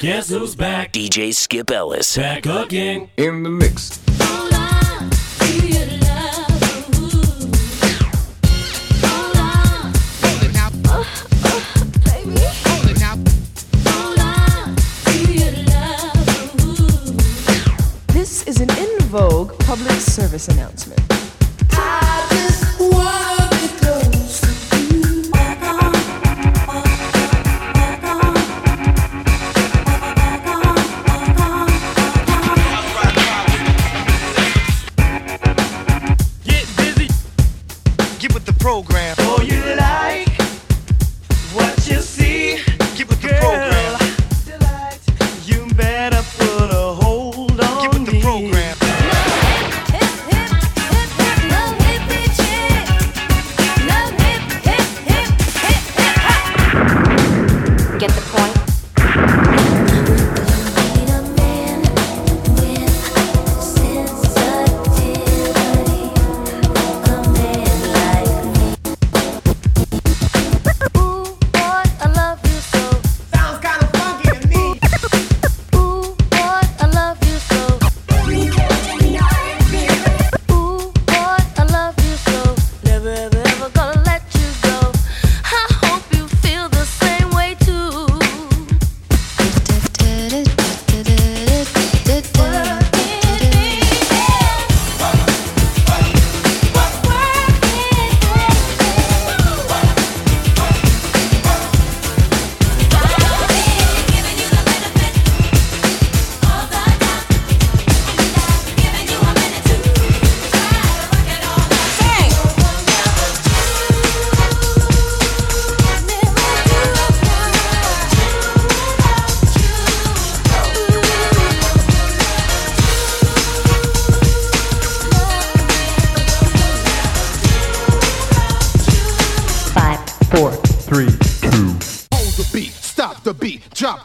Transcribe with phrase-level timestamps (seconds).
[0.00, 0.94] Guess who's back?
[0.94, 2.16] DJ Skip Ellis.
[2.16, 3.10] Back again.
[3.18, 3.98] In the mix.
[18.06, 21.09] This is an in vogue public service announcement.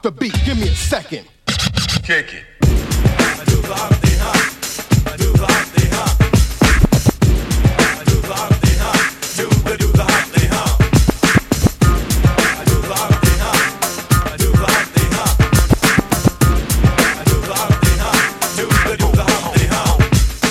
[0.05, 0.39] The beat.
[0.45, 1.25] Give me a second.
[2.03, 2.43] Kick it.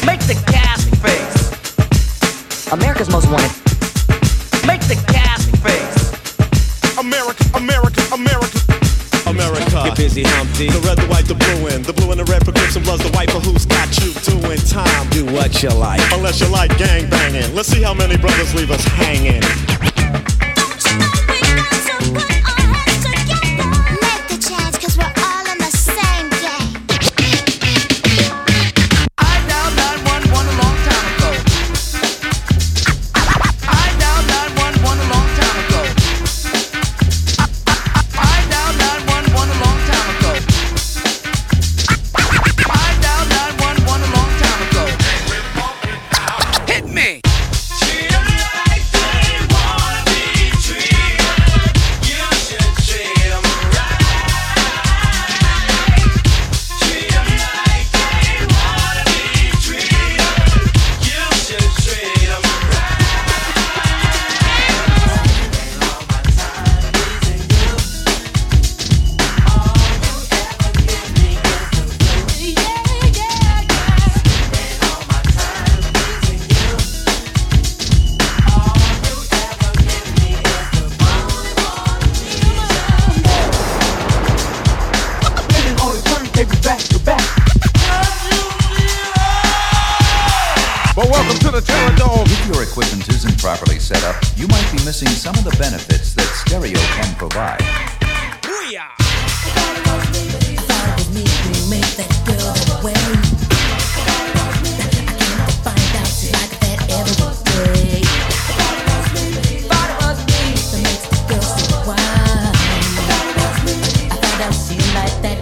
[0.04, 2.72] Make the gas face.
[2.72, 3.53] America's Most Wanted.
[4.66, 6.98] Make the gas face.
[6.98, 8.94] America, America, America.
[9.27, 9.83] America.
[9.85, 10.69] Get busy, Humpty.
[10.69, 12.85] The red, the white, the blue, and the blue and the red for Crips and
[12.85, 13.03] Bloods.
[13.03, 15.09] The white for who's got you doing time.
[15.11, 16.01] Do what you like.
[16.12, 17.55] Unless you like gang banging.
[17.55, 19.43] Let's see how many brothers leave us hanging.
[97.34, 97.75] Can provide.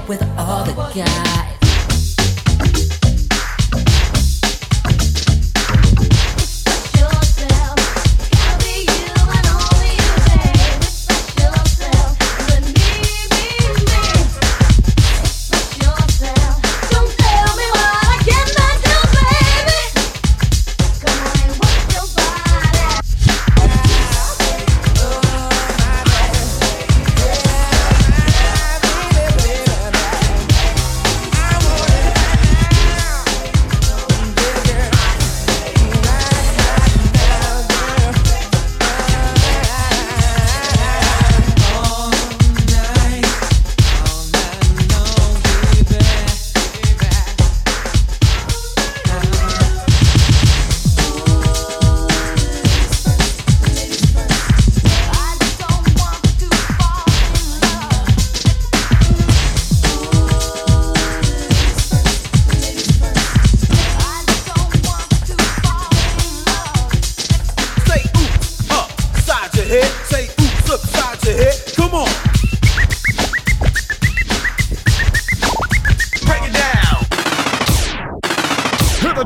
[0.09, 1.32] With all the guys.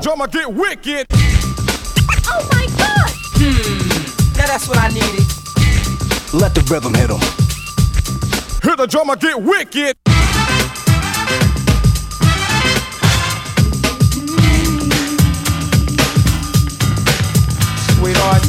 [0.07, 1.05] drama get wicked.
[2.29, 3.11] Oh my god!
[3.35, 4.39] Hmm.
[4.39, 5.27] Now that's what I needed.
[6.33, 7.19] Let the rhythm hit him.
[8.63, 9.97] Hear the drama get wicked.
[17.99, 18.47] Sweetheart,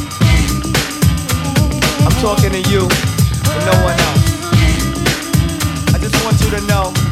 [2.06, 2.82] I'm talking to you,
[3.50, 4.24] and no one else.
[5.92, 7.07] I just want you to know.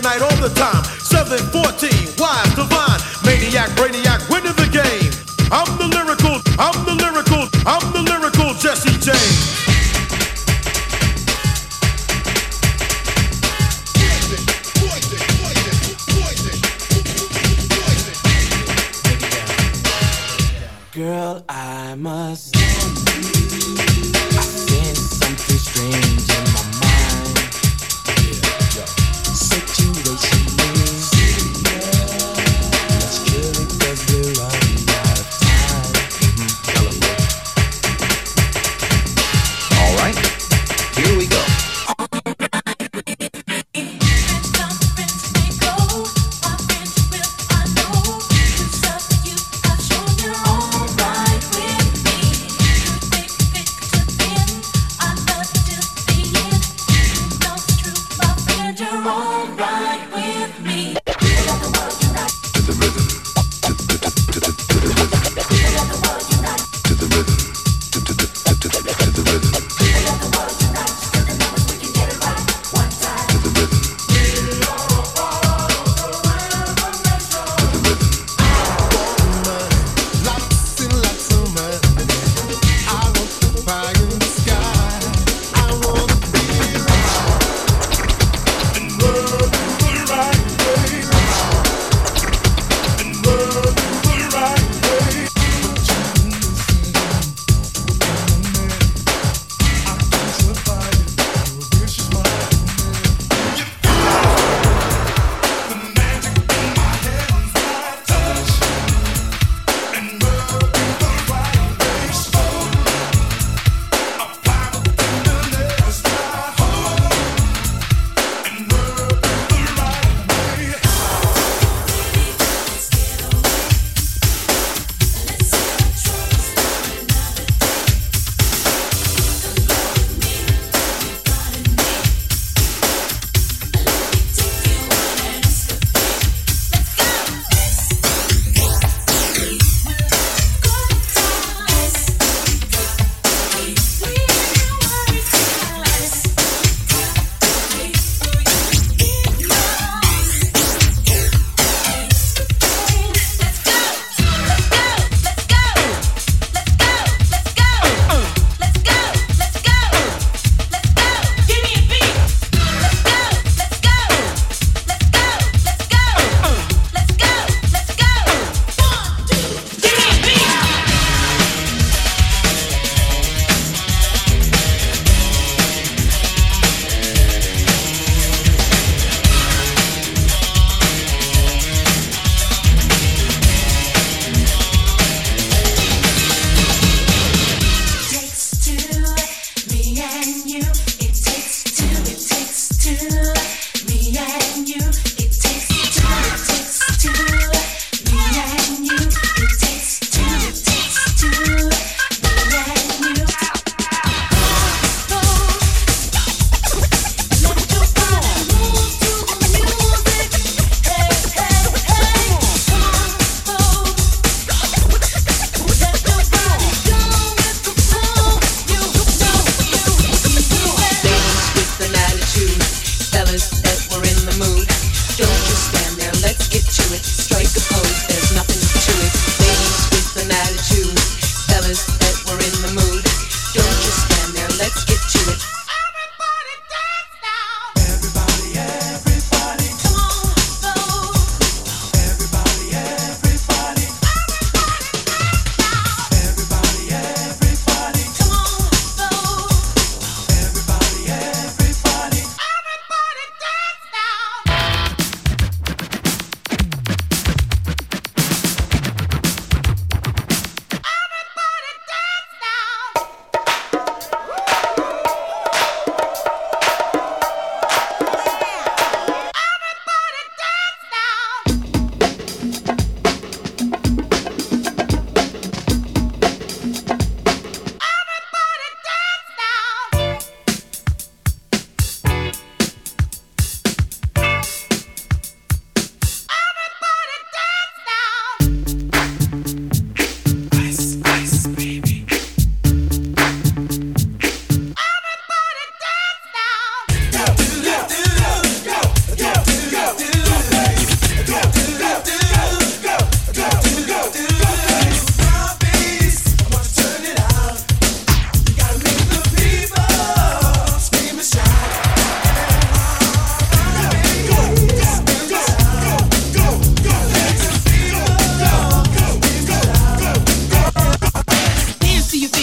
[0.00, 0.82] night all the time.
[1.00, 2.03] 714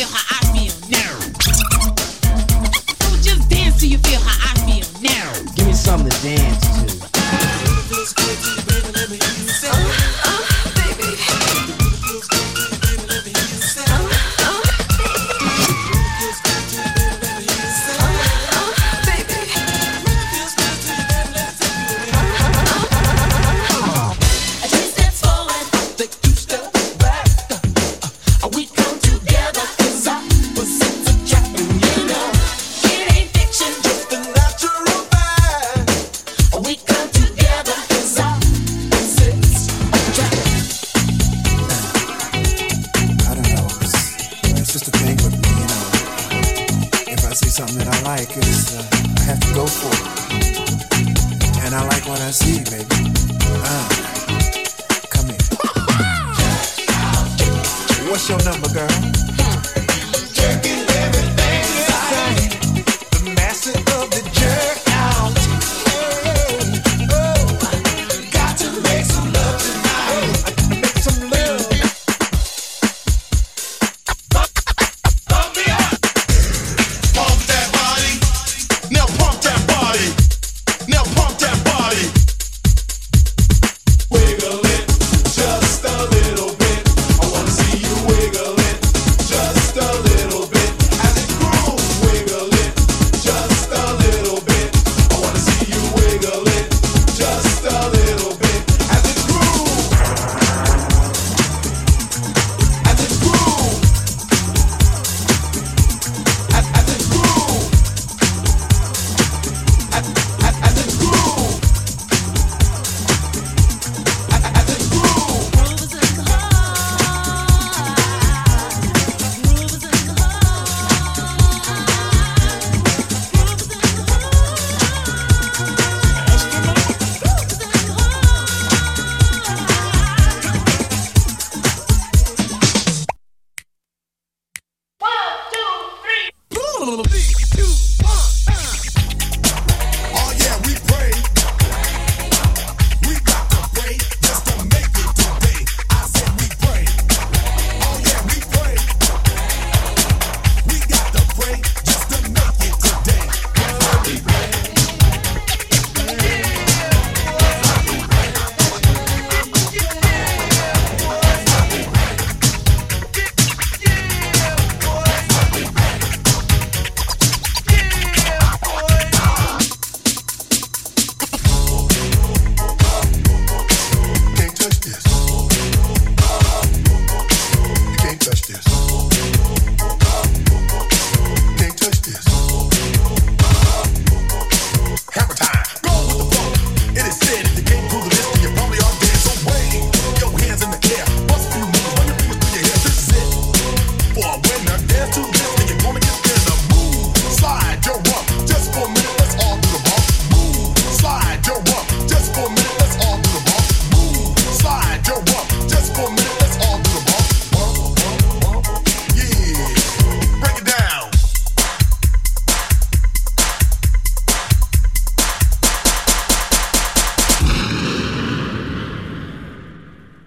[0.02, 0.31] 句话。